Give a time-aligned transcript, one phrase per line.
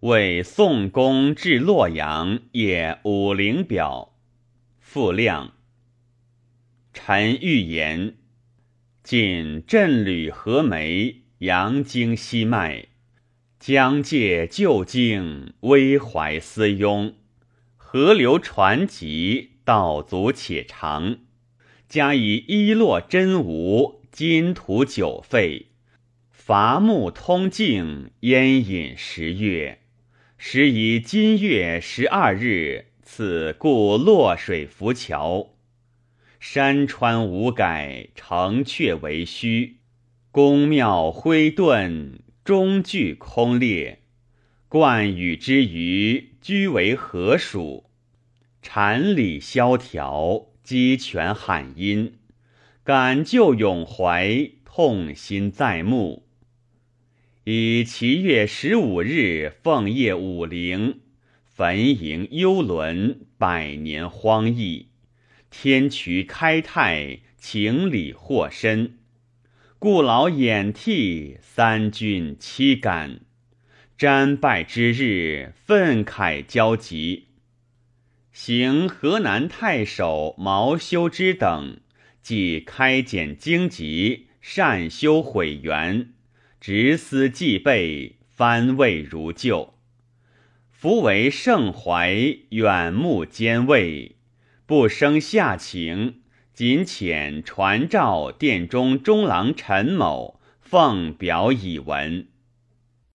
[0.00, 4.14] 为宋公至洛阳也武陵表。
[4.78, 5.52] 傅亮。
[6.94, 8.16] 臣预言：
[9.02, 12.86] 晋镇吕河梅，阳经西脉，
[13.58, 17.12] 疆界旧境，危怀思庸。
[17.76, 21.18] 河流船急，道阻且长。
[21.90, 25.66] 加以一落真无，金土久废。
[26.30, 29.82] 伐木通径，烟饮十月。
[30.42, 35.50] 时以今月十二日，此故洛水浮桥。
[36.40, 39.76] 山川无改，城阙为虚。
[40.32, 44.00] 宫庙灰遁，中具空列。
[44.66, 47.84] 冠宇之余，居为何属？
[48.62, 52.14] 禅理萧条，鸡犬喊阴。
[52.82, 56.29] 感旧咏怀，痛心在目。
[57.44, 61.00] 以七月十五日奉谒武陵，
[61.42, 64.88] 焚营幽沦，百年荒逸。
[65.48, 68.98] 天渠开泰，情理获深。
[69.78, 73.22] 故劳掩涕，三军凄感。
[73.98, 77.28] 瞻拜之日，愤慨交集。
[78.32, 81.80] 行河南太守毛修之等，
[82.22, 86.12] 即开简荆棘，善修毁园。
[86.60, 89.72] 执思既备，翻味如旧。
[90.70, 94.16] 夫为盛怀，远目兼畏，
[94.66, 96.20] 不生下情。
[96.52, 102.28] 仅遣传召殿中中郎陈某，奉表以闻。